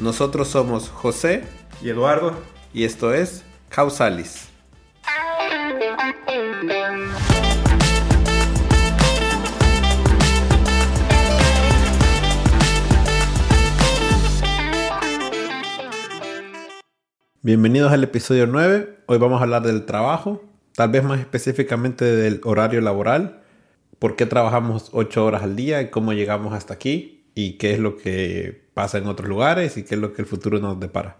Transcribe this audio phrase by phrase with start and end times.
[0.00, 1.44] Nosotros somos José
[1.82, 2.32] y Eduardo
[2.72, 4.48] y esto es Causalis.
[17.42, 19.00] Bienvenidos al episodio 9.
[19.04, 20.42] Hoy vamos a hablar del trabajo,
[20.74, 23.42] tal vez más específicamente del horario laboral,
[23.98, 27.78] por qué trabajamos 8 horas al día y cómo llegamos hasta aquí y qué es
[27.78, 31.18] lo que pasa en otros lugares y qué es lo que el futuro nos depara.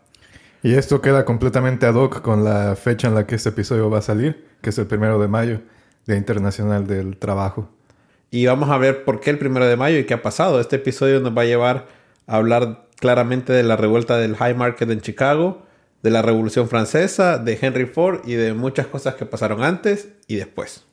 [0.63, 3.99] Y esto queda completamente ad hoc con la fecha en la que este episodio va
[3.99, 5.61] a salir, que es el primero de mayo,
[6.07, 7.69] Día Internacional del Trabajo.
[8.31, 10.59] Y vamos a ver por qué el primero de mayo y qué ha pasado.
[10.59, 11.87] Este episodio nos va a llevar
[12.27, 15.67] a hablar claramente de la revuelta del High Market en Chicago,
[16.03, 20.37] de la Revolución Francesa, de Henry Ford y de muchas cosas que pasaron antes y
[20.37, 20.87] después.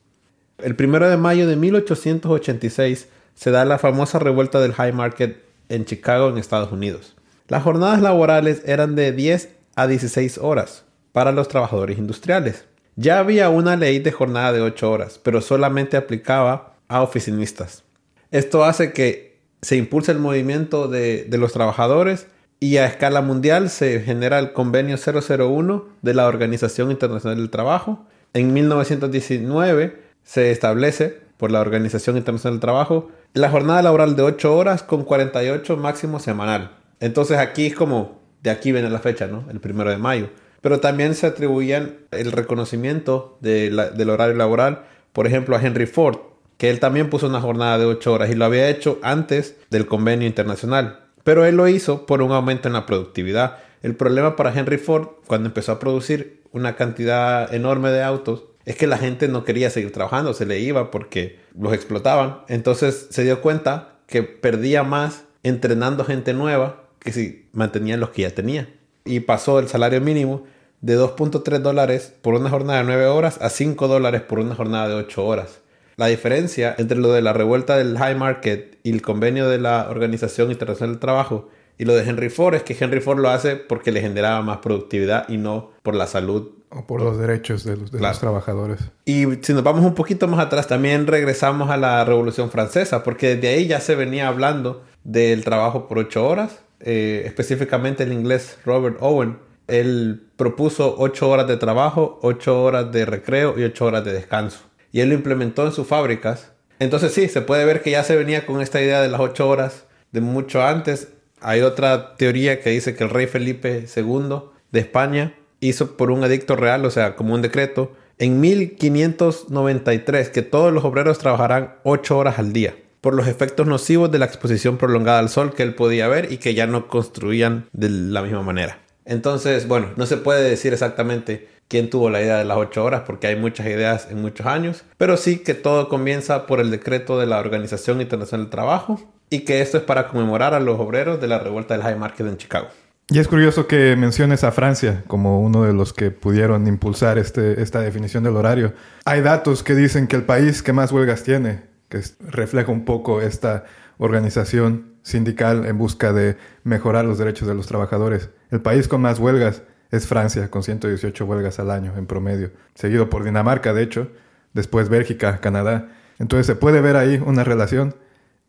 [0.58, 5.84] El primero de mayo de 1886 se da la famosa revuelta del High Market en
[5.84, 7.16] Chicago, en Estados Unidos.
[7.48, 12.64] Las jornadas laborales eran de 10 a 16 horas para los trabajadores industriales.
[12.96, 17.84] Ya había una ley de jornada de 8 horas, pero solamente aplicaba a oficinistas.
[18.30, 22.26] Esto hace que se impulse el movimiento de, de los trabajadores
[22.60, 28.04] y a escala mundial se genera el convenio 001 de la Organización Internacional del Trabajo.
[28.34, 34.56] En 1919 se establece por la Organización Internacional del Trabajo la jornada laboral de 8
[34.56, 36.76] horas con 48 máximo semanal.
[37.00, 39.44] Entonces aquí es como, de aquí viene la fecha, ¿no?
[39.50, 40.30] El primero de mayo.
[40.60, 46.18] Pero también se atribuían el reconocimiento del horario laboral, por ejemplo, a Henry Ford,
[46.56, 49.86] que él también puso una jornada de 8 horas y lo había hecho antes del
[49.86, 51.00] convenio internacional.
[51.22, 53.58] Pero él lo hizo por un aumento en la productividad.
[53.82, 58.76] El problema para Henry Ford, cuando empezó a producir una cantidad enorme de autos, es
[58.76, 62.40] que la gente no quería seguir trabajando, se le iba porque los explotaban.
[62.48, 68.22] Entonces se dio cuenta que perdía más entrenando gente nueva que si mantenían los que
[68.22, 68.68] ya tenía.
[69.06, 70.44] Y pasó el salario mínimo
[70.82, 74.86] de 2.3 dólares por una jornada de 9 horas a 5 dólares por una jornada
[74.88, 75.60] de 8 horas.
[75.96, 79.86] La diferencia entre lo de la revuelta del high market y el convenio de la
[79.88, 81.48] Organización Internacional del Trabajo
[81.78, 84.58] y lo de Henry Ford es que Henry Ford lo hace porque le generaba más
[84.58, 88.80] productividad y no por la salud o por los derechos de, los, trabajadores.
[89.04, 93.36] Y si nos vamos un poquito más atrás, también regresamos a la Revolución Francesa, porque
[93.36, 96.60] desde ahí ya se venía hablando del trabajo por ocho horas.
[96.80, 103.04] Eh, específicamente el inglés Robert Owen, él propuso ocho horas de trabajo, ocho horas de
[103.04, 104.60] recreo y ocho horas de descanso.
[104.92, 106.52] Y él lo implementó en sus fábricas.
[106.78, 109.48] Entonces sí, se puede ver que ya se venía con esta idea de las ocho
[109.48, 111.08] horas de mucho antes.
[111.40, 116.24] Hay otra teoría que dice que el rey Felipe II de España hizo por un
[116.24, 122.18] edicto real, o sea, como un decreto, en 1593 que todos los obreros trabajarán 8
[122.18, 125.74] horas al día por los efectos nocivos de la exposición prolongada al sol que él
[125.74, 128.80] podía ver y que ya no construían de la misma manera.
[129.04, 133.02] Entonces, bueno, no se puede decir exactamente quién tuvo la idea de las 8 horas
[133.06, 137.18] porque hay muchas ideas en muchos años, pero sí que todo comienza por el decreto
[137.18, 139.00] de la Organización Internacional del Trabajo
[139.30, 142.26] y que esto es para conmemorar a los obreros de la revuelta del High Market
[142.26, 142.68] en Chicago.
[143.10, 147.62] Y es curioso que menciones a Francia como uno de los que pudieron impulsar este,
[147.62, 148.74] esta definición del horario.
[149.06, 153.22] Hay datos que dicen que el país que más huelgas tiene, que refleja un poco
[153.22, 153.64] esta
[153.96, 158.28] organización sindical en busca de mejorar los derechos de los trabajadores.
[158.50, 163.08] El país con más huelgas es Francia, con 118 huelgas al año en promedio, seguido
[163.08, 164.10] por Dinamarca, de hecho,
[164.52, 165.88] después Bélgica, Canadá.
[166.18, 167.94] Entonces se puede ver ahí una relación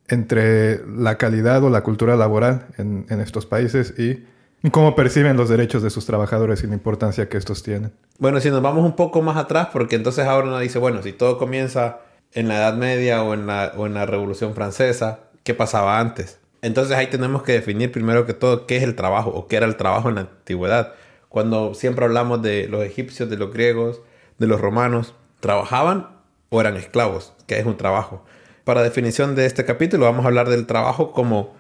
[0.09, 4.25] entre la calidad o la cultura laboral en, en estos países y
[4.61, 7.93] ¿Y cómo perciben los derechos de sus trabajadores y la importancia que estos tienen?
[8.17, 11.13] Bueno, si nos vamos un poco más atrás, porque entonces ahora uno dice, bueno, si
[11.13, 11.99] todo comienza
[12.33, 16.39] en la Edad Media o en la, o en la Revolución Francesa, ¿qué pasaba antes?
[16.61, 19.65] Entonces ahí tenemos que definir primero que todo qué es el trabajo o qué era
[19.65, 20.93] el trabajo en la antigüedad.
[21.29, 24.01] Cuando siempre hablamos de los egipcios, de los griegos,
[24.39, 26.09] de los romanos, ¿trabajaban
[26.49, 27.33] o eran esclavos?
[27.47, 28.25] ¿Qué es un trabajo?
[28.65, 31.55] Para definición de este capítulo vamos a hablar del trabajo como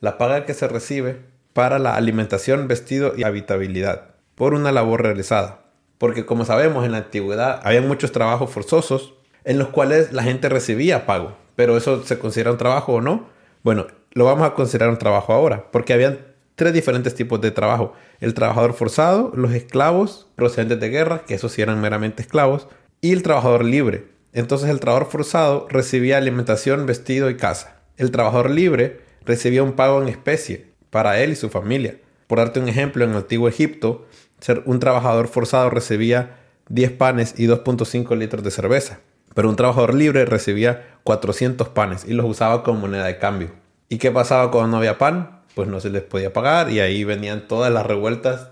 [0.00, 5.62] la paga que se recibe para la alimentación, vestido y habitabilidad, por una labor realizada.
[5.96, 9.14] Porque como sabemos, en la antigüedad había muchos trabajos forzosos
[9.44, 11.36] en los cuales la gente recibía pago.
[11.56, 13.28] Pero eso se considera un trabajo o no.
[13.62, 16.18] Bueno, lo vamos a considerar un trabajo ahora, porque habían
[16.56, 17.92] tres diferentes tipos de trabajo.
[18.20, 22.66] El trabajador forzado, los esclavos procedentes de guerra, que esos sí eran meramente esclavos,
[23.00, 24.08] y el trabajador libre.
[24.32, 27.76] Entonces el trabajador forzado recibía alimentación, vestido y casa.
[27.96, 31.96] El trabajador libre recibía un pago en especie para él y su familia.
[32.28, 34.06] Por darte un ejemplo, en el antiguo Egipto,
[34.38, 36.36] ser un trabajador forzado recibía
[36.68, 39.00] 10 panes y 2.5 litros de cerveza.
[39.34, 43.50] Pero un trabajador libre recibía 400 panes y los usaba como moneda de cambio.
[43.88, 45.40] ¿Y qué pasaba cuando no había pan?
[45.56, 48.50] Pues no se les podía pagar y ahí venían todas las revueltas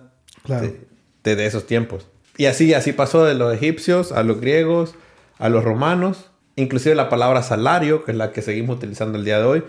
[1.23, 2.09] de, esos tiempos.
[2.39, 4.97] Y así, así pasó de los egipcios a los griegos,
[5.39, 6.33] a los romanos.
[6.57, 9.65] Inclusive la palabra salario, que es la que seguimos utilizando el día de hoy,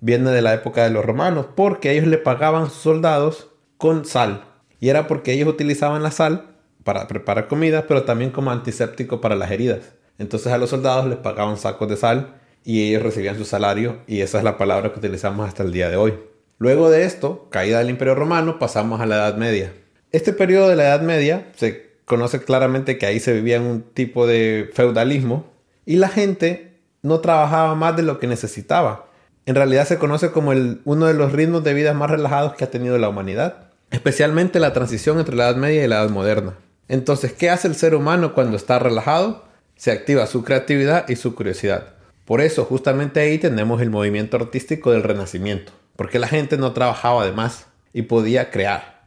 [0.00, 3.48] viene de la época de los romanos, porque ellos le pagaban a sus soldados
[3.78, 4.44] con sal.
[4.80, 9.34] Y era porque ellos utilizaban la sal para preparar comida, pero también como antiséptico para
[9.36, 9.94] las heridas.
[10.18, 12.34] Entonces a los soldados les pagaban sacos de sal
[12.64, 15.88] y ellos recibían su salario y esa es la palabra que utilizamos hasta el día
[15.88, 16.14] de hoy.
[16.58, 19.72] Luego de esto, caída del Imperio Romano, pasamos a la Edad Media.
[20.10, 24.26] Este periodo de la Edad Media se conoce claramente que ahí se vivía un tipo
[24.26, 25.46] de feudalismo
[25.84, 29.06] y la gente no trabajaba más de lo que necesitaba.
[29.46, 32.64] En realidad se conoce como el, uno de los ritmos de vida más relajados que
[32.64, 36.54] ha tenido la humanidad, especialmente la transición entre la Edad Media y la Edad Moderna.
[36.88, 39.44] Entonces, ¿qué hace el ser humano cuando está relajado?
[39.76, 41.94] Se activa su creatividad y su curiosidad.
[42.24, 47.24] Por eso, justamente ahí tenemos el movimiento artístico del Renacimiento, porque la gente no trabajaba
[47.24, 49.04] de más y podía crear.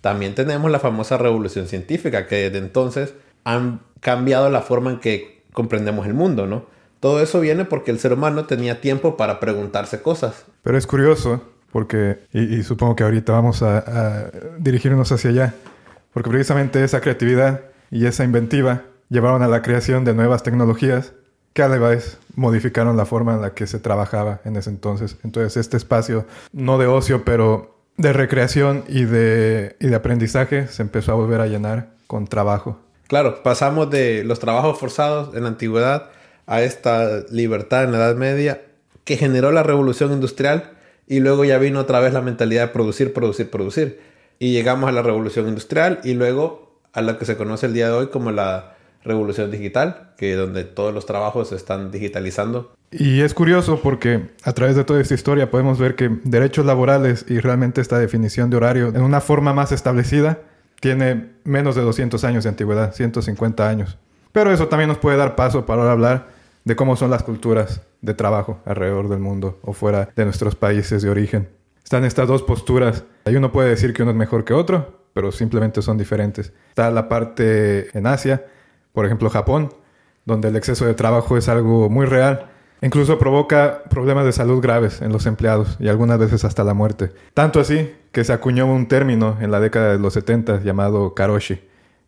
[0.00, 3.12] También tenemos la famosa revolución científica, que desde entonces
[3.44, 6.66] han cambiado la forma en que comprendemos el mundo, ¿no?
[7.02, 10.44] Todo eso viene porque el ser humano tenía tiempo para preguntarse cosas.
[10.62, 15.54] Pero es curioso, porque, y, supongo que ahorita vamos a dirigirnos hacia allá,
[16.12, 21.12] porque precisamente esa creatividad y esa inventiva llevaron a la creación de nuevas tecnologías
[21.54, 25.16] que a la vez modificaron la forma en la que se trabajaba en ese entonces.
[25.24, 30.82] Entonces este espacio, no de ocio, pero de recreación y de, y de aprendizaje, se
[30.82, 32.78] empezó a volver a llenar con trabajo.
[33.08, 36.10] Claro, pasamos de los trabajos forzados en la antigüedad
[36.46, 38.62] a esta libertad en la Edad Media
[39.04, 40.72] que generó la revolución industrial
[41.06, 44.00] y luego ya vino otra vez la mentalidad de producir, producir, producir.
[44.38, 47.86] Y llegamos a la revolución industrial y luego a lo que se conoce el día
[47.86, 52.72] de hoy como la revolución digital, que donde todos los trabajos se están digitalizando.
[52.90, 57.24] Y es curioso porque a través de toda esta historia podemos ver que derechos laborales
[57.28, 60.40] y realmente esta definición de horario en una forma más establecida
[60.80, 63.98] tiene menos de 200 años de antigüedad, 150 años.
[64.32, 66.28] Pero eso también nos puede dar paso para hablar
[66.64, 71.02] de cómo son las culturas de trabajo alrededor del mundo o fuera de nuestros países
[71.02, 71.48] de origen.
[71.82, 73.04] Están estas dos posturas.
[73.24, 76.52] Hay uno puede decir que uno es mejor que otro, pero simplemente son diferentes.
[76.68, 78.46] Está la parte en Asia,
[78.92, 79.72] por ejemplo Japón,
[80.24, 82.48] donde el exceso de trabajo es algo muy real.
[82.80, 87.12] Incluso provoca problemas de salud graves en los empleados y algunas veces hasta la muerte.
[87.32, 91.60] Tanto así que se acuñó un término en la década de los 70 llamado karoshi,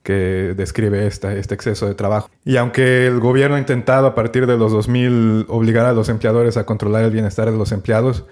[0.04, 2.30] que describe esta, este exceso de trabajo.
[2.44, 6.56] Y aunque el gobierno ha intentado a partir de los 2000 obligar a los empleadores
[6.56, 8.24] a controlar el bienestar de los empleados,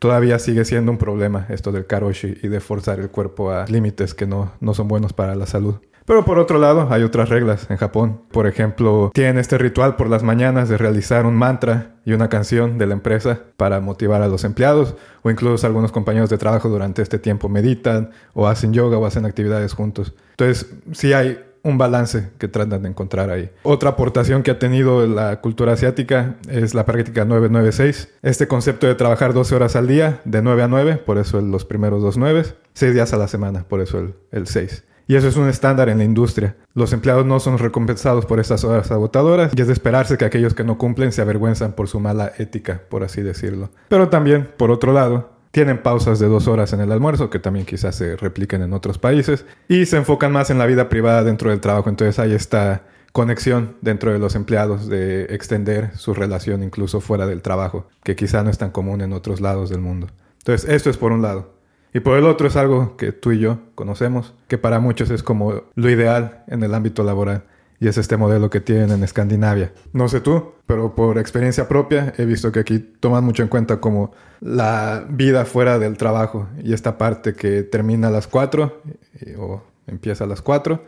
[0.00, 4.14] todavía sigue siendo un problema esto del karoshi y de forzar el cuerpo a límites
[4.14, 5.76] que no, no son buenos para la salud.
[6.10, 8.22] Pero por otro lado, hay otras reglas en Japón.
[8.32, 12.78] Por ejemplo, tienen este ritual por las mañanas de realizar un mantra y una canción
[12.78, 17.00] de la empresa para motivar a los empleados o incluso algunos compañeros de trabajo durante
[17.00, 20.12] este tiempo meditan o hacen yoga o hacen actividades juntos.
[20.32, 23.48] Entonces, sí hay un balance que tratan de encontrar ahí.
[23.62, 28.08] Otra aportación que ha tenido la cultura asiática es la práctica 996.
[28.22, 31.64] Este concepto de trabajar 12 horas al día, de 9 a 9, por eso los
[31.64, 34.86] primeros dos 9, 6 días a la semana, por eso el, el 6.
[35.06, 36.56] Y eso es un estándar en la industria.
[36.74, 40.54] Los empleados no son recompensados por estas horas agotadoras y es de esperarse que aquellos
[40.54, 43.70] que no cumplen se avergüenzan por su mala ética, por así decirlo.
[43.88, 47.66] Pero también, por otro lado, tienen pausas de dos horas en el almuerzo, que también
[47.66, 51.50] quizás se repliquen en otros países, y se enfocan más en la vida privada dentro
[51.50, 51.88] del trabajo.
[51.88, 57.42] Entonces hay esta conexión dentro de los empleados de extender su relación incluso fuera del
[57.42, 60.06] trabajo, que quizá no es tan común en otros lados del mundo.
[60.38, 61.52] Entonces, esto es por un lado.
[61.92, 65.22] Y por el otro es algo que tú y yo conocemos, que para muchos es
[65.22, 67.44] como lo ideal en el ámbito laboral.
[67.80, 69.72] Y es este modelo que tienen en Escandinavia.
[69.92, 73.80] No sé tú, pero por experiencia propia he visto que aquí toman mucho en cuenta
[73.80, 78.82] como la vida fuera del trabajo y esta parte que termina a las 4
[79.38, 80.84] o empieza a las 4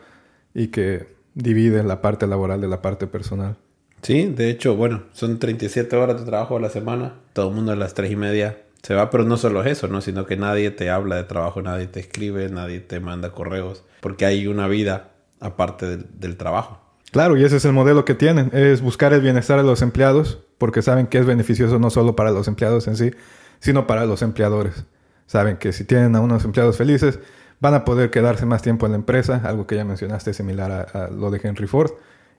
[0.53, 3.57] y que divide la parte laboral de la parte personal.
[4.03, 7.15] Sí, de hecho, bueno, son 37 horas de trabajo a la semana.
[7.33, 9.87] Todo el mundo a las 3 y media se va, pero no solo es eso,
[9.87, 10.01] ¿no?
[10.01, 14.25] Sino que nadie te habla de trabajo, nadie te escribe, nadie te manda correos, porque
[14.25, 16.81] hay una vida aparte del, trabajo.
[17.11, 20.39] Claro, y ese es el modelo que tienen, es buscar el bienestar de los empleados,
[20.57, 23.11] porque saben que es beneficioso no solo para los empleados en sí,
[23.59, 24.83] sino para los empleadores.
[25.27, 27.19] Saben que si tienen a unos empleados felices,
[27.61, 31.07] van a poder quedarse más tiempo en la empresa, algo que ya mencionaste similar a,
[31.07, 31.91] lo de Henry Ford,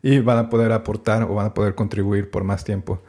[0.02, 3.02] y van a poder aportar o van a poder contribuir por más tiempo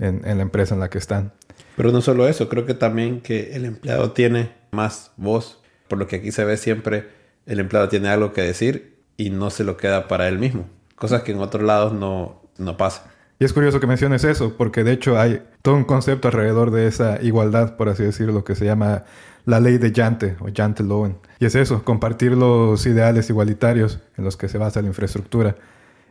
[0.00, 1.32] en, en la empresa en la que están.
[1.76, 6.06] Pero no solo eso, creo que también que el empleado tiene más voz, por lo
[6.06, 7.08] que aquí se ve siempre
[7.46, 11.22] el empleado tiene algo que decir y no se lo queda para él mismo, cosas
[11.22, 13.10] que en otros lados no, no pasa.
[13.38, 16.86] Y es curioso que menciones eso, porque de hecho hay todo un concepto alrededor de
[16.86, 19.04] esa igualdad, por así decirlo, que se llama
[19.44, 21.16] la ley de Jante o Jante Lowen.
[21.40, 25.56] Y es eso, compartir los ideales igualitarios en los que se basa la infraestructura.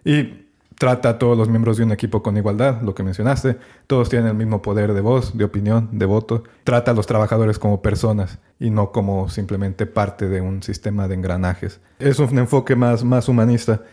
[0.03, 0.47] Y
[0.81, 3.55] trata a todos los miembros de un equipo con igualdad, lo que mencionaste.
[3.85, 6.43] Todos tienen el mismo poder de voz, de opinión, de voto.
[6.63, 11.13] Trata a los trabajadores como personas y no como simplemente parte de un sistema de
[11.13, 11.81] engranajes.
[11.99, 13.83] Es un enfoque más, más humanista.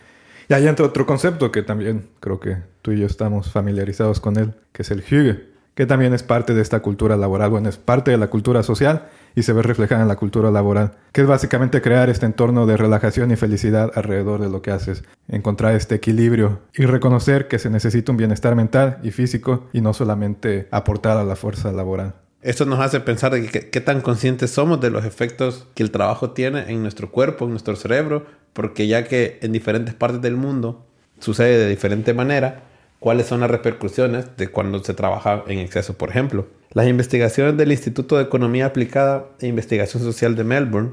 [0.47, 4.37] Y ahí entra otro concepto que también creo que tú y yo estamos familiarizados con
[4.37, 5.48] él, que es el Hüge,
[5.79, 9.07] que también es parte de esta cultura laboral, bueno, es parte de la cultura social
[9.33, 12.75] y se ve reflejada en la cultura laboral, que es básicamente crear este entorno de
[12.75, 17.69] relajación y felicidad alrededor de lo que haces, encontrar este equilibrio y reconocer que se
[17.69, 22.13] necesita un bienestar mental y físico y no solamente aportar a la fuerza laboral.
[22.41, 26.31] Esto nos hace pensar de qué tan conscientes somos de los efectos que el trabajo
[26.31, 30.85] tiene en nuestro cuerpo, en nuestro cerebro, porque ya que en diferentes partes del mundo
[31.19, 32.68] sucede de diferente manera,
[32.99, 36.47] cuáles son las repercusiones de cuando se trabaja en exceso, por ejemplo.
[36.71, 40.91] Las investigaciones del Instituto de Economía Aplicada e Investigación Social de Melbourne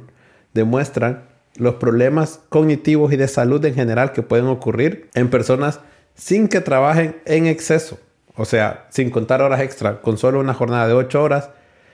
[0.54, 1.25] demuestran
[1.56, 5.80] los problemas cognitivos y de salud en general que pueden ocurrir en personas
[6.14, 7.98] sin que trabajen en exceso,
[8.36, 11.50] o sea, sin contar horas extra, con solo una jornada de 8 horas,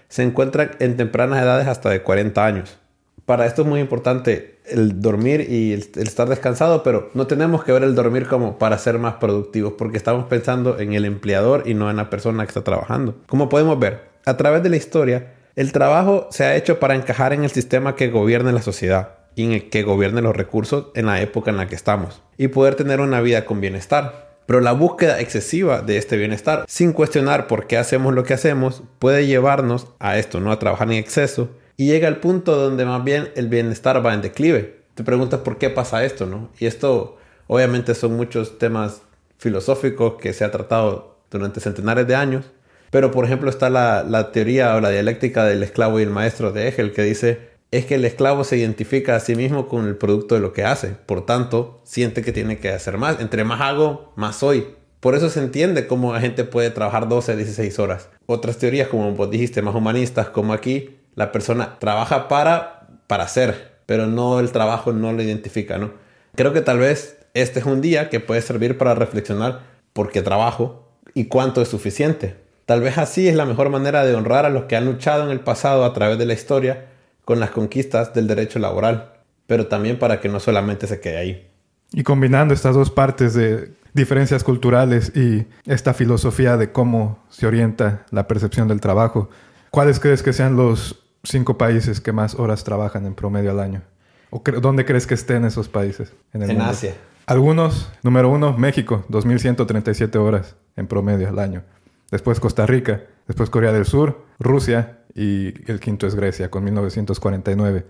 [0.08, 2.81] se encuentran en tempranas edades hasta de 40 años
[3.26, 7.72] para esto es muy importante el dormir y el, estar descansado, pero no tenemos que
[7.72, 11.74] ver el dormir como para ser más productivos, porque estamos pensando en el empleador y
[11.74, 13.16] no en la persona que está trabajando.
[13.26, 17.32] Como podemos ver, a través de la historia, el trabajo se ha hecho para encajar
[17.32, 21.06] en el sistema que gobierna la sociedad y en el que gobierne los recursos en
[21.06, 24.32] la época en la que estamos y poder tener una vida con bienestar.
[24.46, 28.82] Pero la búsqueda excesiva de este bienestar, sin cuestionar por qué hacemos lo que hacemos,
[28.98, 33.02] puede llevarnos a esto, no a trabajar en exceso y llega al punto donde más
[33.04, 34.82] bien el bienestar va en declive.
[34.94, 36.50] Te preguntas por qué pasa esto, ¿no?
[36.58, 39.02] Y esto obviamente son muchos temas
[39.38, 42.44] filosóficos que se ha tratado durante centenares de años.
[42.90, 46.52] Pero por ejemplo está la, la teoría o la dialéctica del esclavo y el maestro
[46.52, 49.96] de Hegel que dice es que el esclavo se identifica a sí mismo con el
[49.96, 50.88] producto de lo que hace.
[50.88, 53.18] Por tanto, siente que tiene que hacer más.
[53.18, 54.66] Entre más hago, más soy.
[55.00, 58.10] Por eso se entiende cómo la gente puede trabajar 12, 16 horas.
[58.26, 63.72] Otras teorías, como vos dijiste, más humanistas, como aquí, la persona trabaja para, para hacer,
[63.86, 65.92] pero no el trabajo no lo identifica, ¿no?
[66.34, 69.60] Creo que tal vez este es un día que puede servir para reflexionar
[69.92, 72.36] por qué trabajo y cuánto es suficiente.
[72.66, 75.30] Tal vez así es la mejor manera de honrar a los que han luchado en
[75.30, 76.86] el pasado a través de la historia
[77.24, 79.12] con las conquistas del derecho laboral,
[79.46, 81.50] pero también para que no solamente se quede ahí.
[81.92, 88.06] Y combinando estas dos partes de diferencias culturales y esta filosofía de cómo se orienta
[88.10, 89.28] la percepción del trabajo,
[89.70, 93.82] ¿cuáles crees que sean los cinco países que más horas trabajan en promedio al año?
[94.30, 96.12] ¿O dónde crees que estén esos países?
[96.32, 96.94] En, en Asia.
[97.26, 101.62] Algunos, número uno, México, 2.137 horas en promedio al año.
[102.10, 107.86] Después Costa Rica, después Corea del Sur, Rusia y el quinto es Grecia con 1949.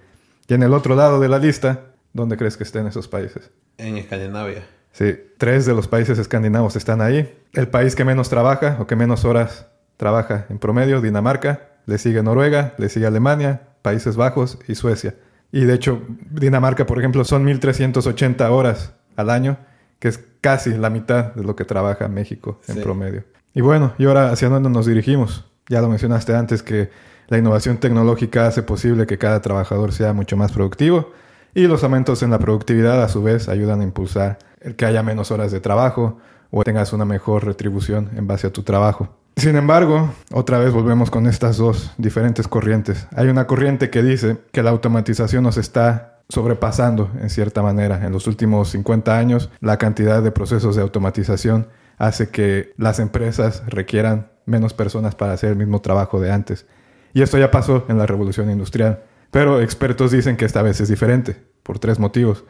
[0.48, 3.50] Y en el otro lado de la lista, ¿dónde crees que estén esos países?
[3.78, 4.62] En Escandinavia.
[4.92, 7.34] Sí, tres de los países escandinavos están ahí.
[7.52, 12.22] El país que menos trabaja o que menos horas trabaja en promedio, Dinamarca, le sigue
[12.22, 15.14] Noruega, le sigue Alemania, Países Bajos y Suecia.
[15.50, 19.58] Y de hecho, Dinamarca, por ejemplo, son 1.380 horas al año,
[19.98, 23.24] que es casi la mitad de lo que trabaja México en promedio.
[23.54, 25.44] Y bueno, y ahora hacia dónde nos dirigimos.
[25.68, 26.90] Ya lo mencionaste antes que
[27.28, 31.12] la innovación tecnológica hace posible que cada trabajador sea mucho más productivo
[31.54, 35.02] y los aumentos en la productividad a su vez ayudan a impulsar el que haya
[35.02, 36.18] menos horas de trabajo
[36.50, 39.16] o tengas una mejor retribución en base a tu trabajo.
[39.36, 43.08] Sin embargo, otra vez volvemos con estas dos diferentes corrientes.
[43.16, 48.06] Hay una corriente que dice que la automatización nos está sobrepasando en cierta manera.
[48.06, 53.62] En los últimos 50 años, la cantidad de procesos de automatización hace que las empresas
[53.66, 56.66] requieran menos personas para hacer el mismo trabajo de antes.
[57.12, 59.02] Y esto ya pasó en la revolución industrial.
[59.30, 62.44] Pero expertos dicen que esta vez es diferente, por tres motivos.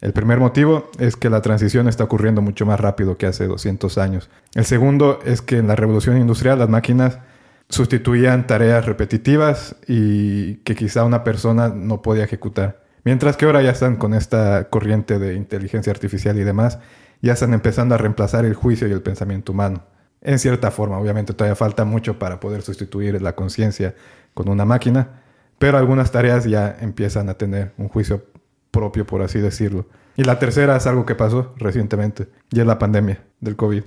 [0.00, 3.98] El primer motivo es que la transición está ocurriendo mucho más rápido que hace 200
[3.98, 4.30] años.
[4.54, 7.18] El segundo es que en la revolución industrial las máquinas
[7.68, 12.84] sustituían tareas repetitivas y que quizá una persona no podía ejecutar.
[13.02, 16.78] Mientras que ahora ya están con esta corriente de inteligencia artificial y demás,
[17.20, 19.82] ya están empezando a reemplazar el juicio y el pensamiento humano.
[20.20, 23.94] En cierta forma, obviamente todavía falta mucho para poder sustituir la conciencia
[24.34, 25.22] con una máquina,
[25.58, 28.24] pero algunas tareas ya empiezan a tener un juicio
[28.78, 29.86] propio, por así decirlo.
[30.16, 33.82] Y la tercera es algo que pasó recientemente, y es la pandemia del COVID.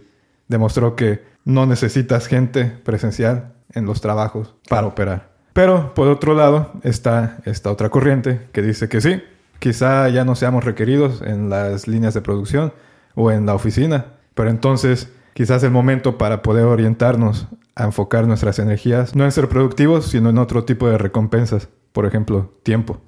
[0.50, 5.32] Demostró que no necesitas gente presencial en los trabajos para operar.
[5.54, 9.24] Pero por otro lado está esta otra corriente que dice que sí,
[9.60, 12.74] quizá ya no seamos requeridos en las líneas de producción
[13.16, 18.60] o en la oficina, pero entonces quizás el momento para poder orientarnos a enfocar nuestras
[18.60, 23.00] energías no en ser productivos, sino en otro tipo de recompensas, por ejemplo, tiempo.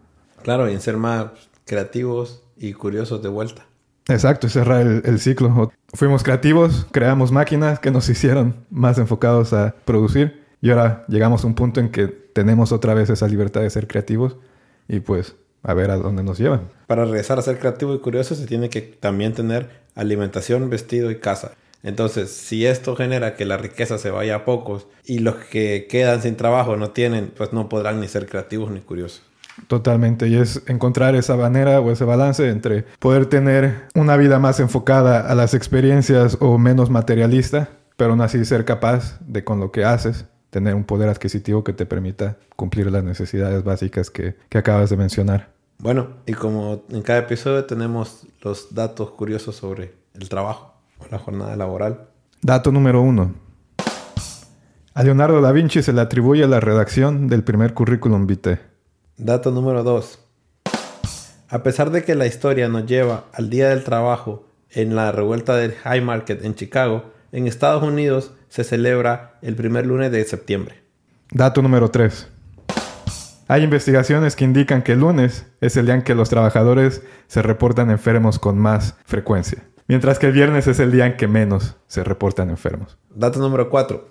[0.43, 1.27] Claro, y en ser más
[1.65, 3.65] creativos y curiosos de vuelta.
[4.08, 5.72] Exacto, cerrar el, el, ciclo.
[5.93, 11.48] Fuimos creativos, creamos máquinas que nos hicieron más enfocados a producir y ahora llegamos a
[11.48, 14.36] un punto en que tenemos otra vez esa libertad de ser creativos
[14.88, 16.70] y pues a ver a dónde nos llevan.
[16.88, 21.20] Para regresar a ser creativo y curioso se tiene que también tener alimentación, vestido y
[21.20, 21.53] casa.
[21.84, 26.22] Entonces, si esto genera que la riqueza se vaya a pocos y los que quedan
[26.22, 29.22] sin trabajo no tienen, pues no podrán ni ser creativos ni curiosos.
[29.67, 34.60] Totalmente, y es encontrar esa manera o ese balance entre poder tener una vida más
[34.60, 39.72] enfocada a las experiencias o menos materialista, pero aún así ser capaz de con lo
[39.72, 44.57] que haces tener un poder adquisitivo que te permita cumplir las necesidades básicas que, que
[44.57, 45.50] acabas de mencionar.
[45.79, 51.17] Bueno, y como en cada episodio tenemos los datos curiosos sobre el trabajo o la
[51.17, 52.07] jornada laboral.
[52.41, 53.33] Dato número uno.
[54.93, 58.60] A Leonardo da Vinci se le atribuye la redacción del primer currículum vitae.
[59.17, 60.20] Dato número 2.
[61.50, 65.55] A pesar de que la historia nos lleva al Día del Trabajo en la revuelta
[65.55, 70.82] del High Market en Chicago, en Estados Unidos se celebra el primer lunes de septiembre.
[71.29, 72.27] Dato número 3.
[73.48, 77.43] Hay investigaciones que indican que el lunes es el día en que los trabajadores se
[77.43, 81.75] reportan enfermos con más frecuencia, mientras que el viernes es el día en que menos
[81.86, 82.98] se reportan enfermos.
[83.13, 84.10] Dato número 4.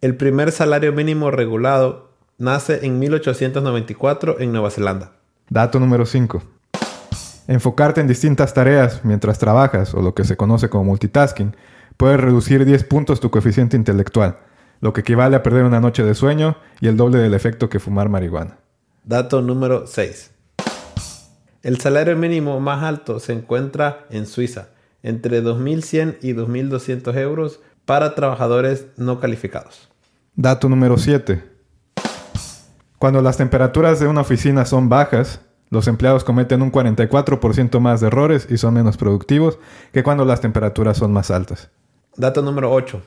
[0.00, 5.12] El primer salario mínimo regulado nace en 1894 en Nueva Zelanda.
[5.48, 6.42] Dato número 5.
[7.46, 11.54] Enfocarte en distintas tareas mientras trabajas, o lo que se conoce como multitasking,
[11.96, 14.38] puede reducir 10 puntos tu coeficiente intelectual,
[14.80, 17.80] lo que equivale a perder una noche de sueño y el doble del efecto que
[17.80, 18.58] fumar marihuana.
[19.04, 20.30] Dato número 6.
[21.62, 24.68] El salario mínimo más alto se encuentra en Suiza,
[25.02, 29.88] entre 2.100 y 2.200 euros para trabajadores no calificados.
[30.34, 31.53] Dato número 7.
[33.04, 38.06] Cuando las temperaturas de una oficina son bajas, los empleados cometen un 44% más de
[38.06, 39.58] errores y son menos productivos
[39.92, 41.68] que cuando las temperaturas son más altas.
[42.16, 43.02] Dato número 8.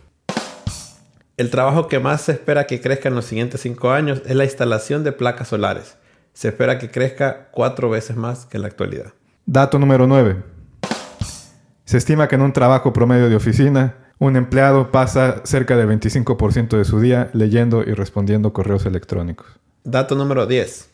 [1.38, 4.44] El trabajo que más se espera que crezca en los siguientes 5 años es la
[4.44, 5.98] instalación de placas solares.
[6.32, 9.14] Se espera que crezca 4 veces más que en la actualidad.
[9.48, 10.44] Dato número 9.
[11.86, 16.78] Se estima que en un trabajo promedio de oficina, un empleado pasa cerca del 25%
[16.78, 19.60] de su día leyendo y respondiendo correos electrónicos.
[19.90, 20.90] Dato número 10.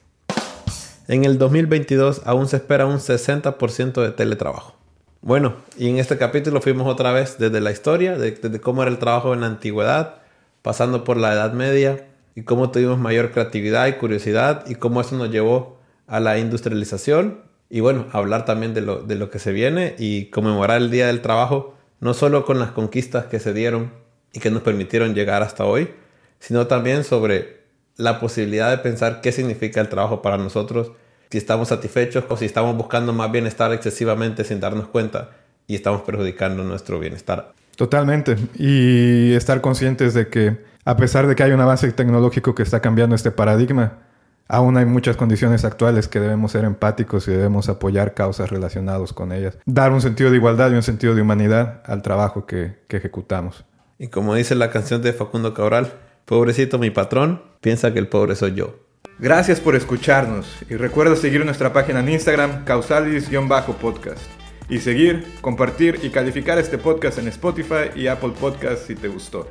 [1.07, 4.75] En el 2022 aún se espera un 60% de teletrabajo.
[5.23, 8.99] Bueno, y en este capítulo fuimos otra vez desde la historia, desde cómo era el
[8.99, 10.17] trabajo en la antigüedad,
[10.61, 15.17] pasando por la Edad Media, y cómo tuvimos mayor creatividad y curiosidad, y cómo eso
[15.17, 19.53] nos llevó a la industrialización, y bueno, hablar también de lo, de lo que se
[19.53, 23.91] viene y conmemorar el Día del Trabajo, no solo con las conquistas que se dieron
[24.33, 25.89] y que nos permitieron llegar hasta hoy,
[26.37, 27.62] sino también sobre
[27.97, 30.91] la posibilidad de pensar qué significa el trabajo para nosotros,
[31.29, 35.31] si estamos satisfechos o si estamos buscando más bienestar excesivamente sin darnos cuenta
[35.67, 37.53] y estamos perjudicando nuestro bienestar.
[37.75, 38.37] Totalmente.
[38.55, 42.81] Y estar conscientes de que a pesar de que hay un avance tecnológico que está
[42.81, 43.99] cambiando este paradigma,
[44.47, 49.31] aún hay muchas condiciones actuales que debemos ser empáticos y debemos apoyar causas relacionadas con
[49.31, 49.57] ellas.
[49.65, 53.65] Dar un sentido de igualdad y un sentido de humanidad al trabajo que, que ejecutamos.
[53.97, 55.93] Y como dice la canción de Facundo Cabral,
[56.25, 58.79] pobrecito mi patrón, piensa que el pobre soy yo.
[59.19, 64.21] Gracias por escucharnos y recuerda seguir nuestra página en Instagram causalis-podcast
[64.69, 69.49] y seguir, compartir y calificar este podcast en Spotify y Apple Podcast si te gustó.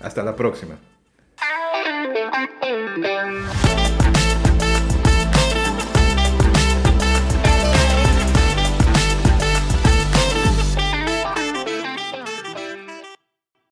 [0.00, 0.78] Hasta la próxima.